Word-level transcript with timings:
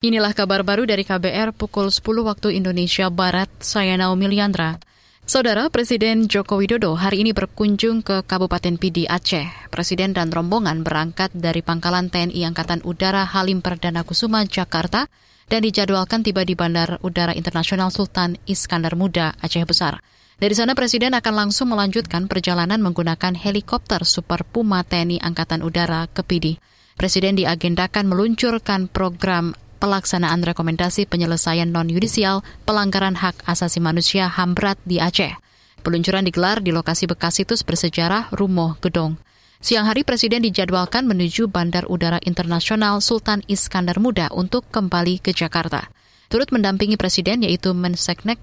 Inilah 0.00 0.32
kabar 0.32 0.64
baru 0.64 0.88
dari 0.88 1.04
KBR 1.04 1.52
pukul 1.52 1.92
10 1.92 2.00
waktu 2.24 2.56
Indonesia 2.56 3.12
Barat, 3.12 3.52
saya 3.60 4.00
Naomi 4.00 4.32
Liandra. 4.32 4.80
Saudara 5.28 5.68
Presiden 5.68 6.24
Joko 6.24 6.56
Widodo 6.56 6.96
hari 6.96 7.20
ini 7.20 7.36
berkunjung 7.36 8.00
ke 8.00 8.24
Kabupaten 8.24 8.80
Pidi 8.80 9.04
Aceh. 9.04 9.68
Presiden 9.68 10.16
dan 10.16 10.32
rombongan 10.32 10.88
berangkat 10.88 11.36
dari 11.36 11.60
Pangkalan 11.60 12.08
TNI 12.08 12.48
Angkatan 12.48 12.80
Udara 12.80 13.28
Halim 13.28 13.60
Perdana 13.60 14.00
Kusuma, 14.00 14.48
Jakarta, 14.48 15.04
dan 15.52 15.60
dijadwalkan 15.68 16.24
tiba 16.24 16.48
di 16.48 16.56
Bandar 16.56 16.96
Udara 17.04 17.36
Internasional 17.36 17.92
Sultan 17.92 18.40
Iskandar 18.48 18.96
Muda, 18.96 19.36
Aceh 19.36 19.68
Besar. 19.68 20.00
Dari 20.40 20.56
sana 20.56 20.72
Presiden 20.72 21.12
akan 21.12 21.44
langsung 21.44 21.76
melanjutkan 21.76 22.24
perjalanan 22.24 22.80
menggunakan 22.80 23.36
helikopter 23.36 24.08
Super 24.08 24.48
Puma 24.48 24.80
TNI 24.80 25.20
Angkatan 25.20 25.60
Udara 25.60 26.08
ke 26.08 26.24
Pidi. 26.24 26.56
Presiden 26.96 27.36
diagendakan 27.36 28.08
meluncurkan 28.08 28.88
program 28.88 29.52
pelaksanaan 29.80 30.44
rekomendasi 30.44 31.08
penyelesaian 31.08 31.72
non-yudisial 31.72 32.44
pelanggaran 32.68 33.16
hak 33.16 33.40
asasi 33.48 33.80
manusia 33.80 34.28
HAM 34.28 34.52
berat 34.52 34.76
di 34.84 35.00
Aceh. 35.00 35.34
Peluncuran 35.80 36.28
digelar 36.28 36.60
di 36.60 36.76
lokasi 36.76 37.08
bekas 37.08 37.40
situs 37.40 37.64
bersejarah 37.64 38.28
Rumoh 38.36 38.76
Gedong. 38.84 39.16
Siang 39.64 39.88
hari 39.88 40.04
Presiden 40.04 40.44
dijadwalkan 40.44 41.08
menuju 41.08 41.48
Bandar 41.48 41.88
Udara 41.88 42.20
Internasional 42.24 43.00
Sultan 43.00 43.40
Iskandar 43.48 43.96
Muda 43.96 44.28
untuk 44.32 44.68
kembali 44.68 45.24
ke 45.24 45.32
Jakarta. 45.32 45.88
Turut 46.28 46.52
mendampingi 46.52 47.00
Presiden 47.00 47.42
yaitu 47.44 47.72
Menseknek 47.72 48.38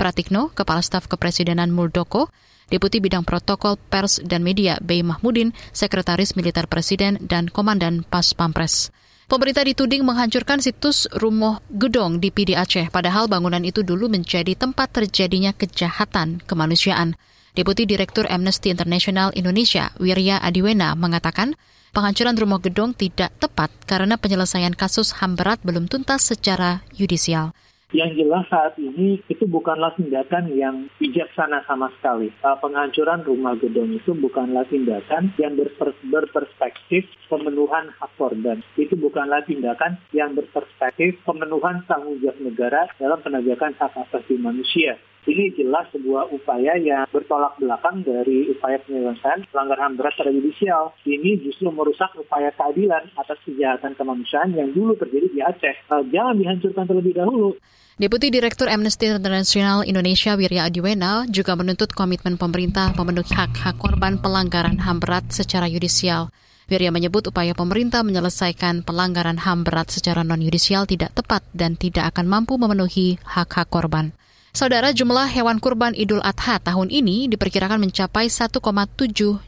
Pratikno, 0.00 0.52
Kepala 0.52 0.80
Staf 0.80 1.08
Kepresidenan 1.08 1.72
Muldoko, 1.72 2.32
Deputi 2.68 3.00
Bidang 3.00 3.24
Protokol 3.24 3.80
Pers 3.80 4.20
dan 4.20 4.44
Media 4.44 4.76
Bey 4.84 5.00
Mahmudin, 5.00 5.56
Sekretaris 5.72 6.36
Militer 6.36 6.68
Presiden, 6.68 7.16
dan 7.24 7.48
Komandan 7.48 8.04
Pas 8.04 8.36
Pampres. 8.36 8.92
Pemerintah 9.28 9.60
dituding 9.60 10.08
menghancurkan 10.08 10.56
situs 10.56 11.04
Rumoh 11.12 11.60
Gedong 11.68 12.16
di 12.16 12.32
PD 12.32 12.56
Aceh, 12.56 12.88
padahal 12.88 13.28
bangunan 13.28 13.60
itu 13.60 13.84
dulu 13.84 14.08
menjadi 14.08 14.56
tempat 14.56 14.88
terjadinya 14.88 15.52
kejahatan 15.52 16.40
kemanusiaan. 16.48 17.12
Deputi 17.52 17.84
Direktur 17.84 18.24
Amnesty 18.24 18.72
International 18.72 19.28
Indonesia, 19.36 19.92
Wirya 20.00 20.40
Adiwena, 20.40 20.96
mengatakan 20.96 21.60
penghancuran 21.92 22.40
Rumoh 22.40 22.56
Gedong 22.56 22.96
tidak 22.96 23.36
tepat 23.36 23.68
karena 23.84 24.16
penyelesaian 24.16 24.72
kasus 24.72 25.20
HAM 25.20 25.36
berat 25.36 25.60
belum 25.60 25.92
tuntas 25.92 26.24
secara 26.24 26.80
yudisial. 26.96 27.52
Yang 27.88 28.20
jelas 28.20 28.44
saat 28.52 28.76
ini 28.76 29.16
itu 29.32 29.48
bukanlah 29.48 29.96
tindakan 29.96 30.52
yang 30.52 30.92
bijaksana 31.00 31.64
sama 31.64 31.88
sekali. 31.96 32.28
Uh, 32.44 32.52
penghancuran 32.60 33.24
rumah 33.24 33.56
gedung 33.56 33.88
itu 33.96 34.12
bukanlah 34.12 34.68
tindakan 34.68 35.32
yang 35.40 35.56
berpers 35.56 35.96
berperspektif 36.04 37.08
pemenuhan 37.32 37.88
hak 37.96 38.12
korban. 38.20 38.60
Itu 38.76 38.92
bukanlah 39.00 39.40
tindakan 39.48 39.96
yang 40.12 40.36
berperspektif 40.36 41.16
pemenuhan 41.24 41.80
tanggung 41.88 42.20
jawab 42.20 42.36
negara 42.44 42.92
dalam 43.00 43.24
penegakan 43.24 43.72
hak 43.80 43.96
asasi 43.96 44.36
manusia. 44.36 45.00
Ini 45.28 45.52
jelas 45.60 45.84
sebuah 45.92 46.32
upaya 46.32 46.80
yang 46.80 47.04
bertolak 47.12 47.60
belakang 47.60 48.00
dari 48.00 48.48
upaya 48.48 48.80
penyelesaian 48.80 49.44
pelanggaran 49.52 49.92
berat 50.00 50.16
terhadap 50.16 50.40
judicial. 50.40 50.96
Ini 51.04 51.44
justru 51.44 51.68
merusak 51.68 52.16
upaya 52.16 52.48
keadilan 52.56 53.12
atas 53.12 53.36
kejahatan 53.44 53.92
kemanusiaan 53.92 54.56
yang 54.56 54.72
dulu 54.72 54.96
terjadi 54.96 55.28
di 55.28 55.40
Aceh. 55.44 55.76
Uh, 55.92 56.00
jangan 56.08 56.32
dihancurkan 56.32 56.88
terlebih 56.88 57.12
dahulu. 57.12 57.60
Deputi 58.00 58.32
Direktur 58.32 58.72
Amnesty 58.72 59.12
International 59.12 59.84
Indonesia 59.84 60.32
Wirya 60.32 60.72
Adiwena 60.72 61.28
juga 61.28 61.60
menuntut 61.60 61.92
komitmen 61.92 62.40
pemerintah 62.40 62.96
memenuhi 62.96 63.28
hak-hak 63.28 63.76
korban 63.76 64.16
pelanggaran 64.16 64.80
HAM 64.80 65.04
berat 65.04 65.28
secara 65.28 65.68
yudisial. 65.68 66.32
Wirya 66.72 66.88
menyebut 66.88 67.28
upaya 67.28 67.52
pemerintah 67.52 68.00
menyelesaikan 68.00 68.80
pelanggaran 68.80 69.36
HAM 69.44 69.68
berat 69.68 69.92
secara 69.92 70.24
non-yudisial 70.24 70.88
tidak 70.88 71.12
tepat 71.12 71.44
dan 71.52 71.76
tidak 71.76 72.16
akan 72.16 72.24
mampu 72.24 72.56
memenuhi 72.56 73.20
hak-hak 73.28 73.68
korban. 73.68 74.16
Saudara 74.56 74.96
jumlah 74.96 75.28
hewan 75.28 75.60
kurban 75.60 75.92
Idul 75.92 76.24
Adha 76.24 76.56
tahun 76.56 76.88
ini 76.88 77.28
diperkirakan 77.28 77.84
mencapai 77.84 78.32
1,7 78.32 78.56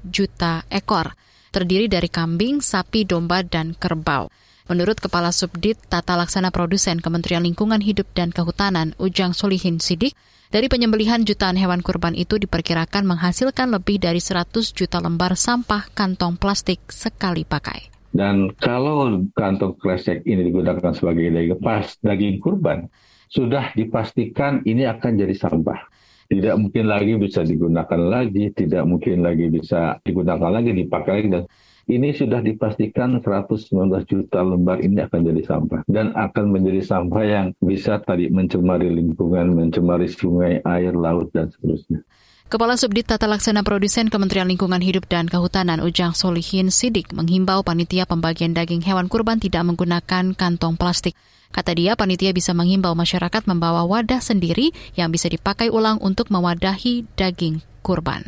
juta 0.04 0.54
ekor, 0.68 1.16
terdiri 1.48 1.88
dari 1.88 2.12
kambing, 2.12 2.60
sapi, 2.60 3.08
domba, 3.08 3.40
dan 3.40 3.72
kerbau. 3.72 4.28
Menurut 4.70 5.02
Kepala 5.02 5.34
Subdit 5.34 5.80
Tata 5.90 6.14
Laksana 6.14 6.54
Produsen 6.54 7.02
Kementerian 7.02 7.42
Lingkungan 7.42 7.82
Hidup 7.82 8.06
dan 8.14 8.30
Kehutanan 8.30 8.94
Ujang 9.02 9.34
Solihin 9.34 9.82
Sidik, 9.82 10.14
dari 10.50 10.70
penyembelihan 10.70 11.22
jutaan 11.26 11.58
hewan 11.58 11.82
kurban 11.82 12.14
itu 12.14 12.38
diperkirakan 12.38 13.02
menghasilkan 13.06 13.70
lebih 13.70 13.98
dari 14.02 14.22
100 14.22 14.50
juta 14.70 15.02
lembar 15.02 15.34
sampah 15.34 15.90
kantong 15.90 16.38
plastik 16.38 16.78
sekali 16.90 17.42
pakai. 17.42 17.90
Dan 18.10 18.50
kalau 18.58 19.06
kantong 19.34 19.78
plastik 19.78 20.26
ini 20.26 20.50
digunakan 20.50 20.90
sebagai 20.90 21.30
daging 21.30 21.58
pas 21.62 21.86
daging 22.02 22.36
kurban, 22.42 22.90
sudah 23.30 23.70
dipastikan 23.78 24.66
ini 24.66 24.84
akan 24.90 25.12
jadi 25.14 25.34
sampah. 25.38 25.86
Tidak 26.30 26.54
mungkin 26.58 26.86
lagi 26.86 27.18
bisa 27.18 27.42
digunakan 27.42 28.00
lagi, 28.06 28.54
tidak 28.54 28.86
mungkin 28.86 29.22
lagi 29.22 29.50
bisa 29.50 29.98
digunakan 30.02 30.50
lagi, 30.50 30.70
dipakai 30.74 31.12
lagi, 31.18 31.28
dan 31.30 31.42
ini 31.90 32.14
sudah 32.14 32.38
dipastikan 32.38 33.18
119 33.18 34.06
juta 34.06 34.38
lembar 34.46 34.78
ini 34.78 35.02
akan 35.02 35.20
jadi 35.26 35.42
sampah 35.42 35.80
dan 35.90 36.14
akan 36.14 36.44
menjadi 36.54 36.86
sampah 36.86 37.24
yang 37.26 37.46
bisa 37.58 37.98
tadi 37.98 38.30
mencemari 38.30 38.86
lingkungan, 38.86 39.50
mencemari 39.58 40.06
sungai, 40.06 40.62
air, 40.62 40.94
laut 40.94 41.34
dan 41.34 41.50
seterusnya. 41.50 42.06
Kepala 42.50 42.74
Subdit 42.74 43.06
Tata 43.06 43.30
Laksana 43.30 43.62
Produsen 43.62 44.10
Kementerian 44.10 44.50
Lingkungan 44.50 44.82
Hidup 44.82 45.06
dan 45.06 45.30
Kehutanan 45.30 45.78
Ujang 45.86 46.18
Solihin 46.18 46.74
Sidik 46.74 47.14
menghimbau 47.14 47.62
panitia 47.62 48.10
pembagian 48.10 48.58
daging 48.58 48.82
hewan 48.82 49.06
kurban 49.06 49.38
tidak 49.38 49.62
menggunakan 49.62 50.34
kantong 50.34 50.74
plastik. 50.74 51.14
Kata 51.54 51.78
dia, 51.78 51.94
panitia 51.94 52.34
bisa 52.34 52.50
menghimbau 52.50 52.98
masyarakat 52.98 53.46
membawa 53.46 53.86
wadah 53.86 54.18
sendiri 54.18 54.74
yang 54.98 55.14
bisa 55.14 55.30
dipakai 55.30 55.70
ulang 55.70 56.02
untuk 56.02 56.26
mewadahi 56.34 57.06
daging 57.14 57.62
kurban. 57.86 58.26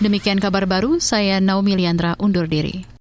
Demikian 0.00 0.40
kabar 0.40 0.64
baru, 0.64 0.96
saya 0.96 1.36
Naomi 1.36 1.76
Liandra 1.76 2.16
undur 2.16 2.48
diri. 2.48 2.91